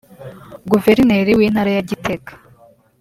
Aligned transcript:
Guverineri 0.71 1.31
w’Intara 1.37 1.71
ya 1.73 1.83
Gitega 1.89 2.31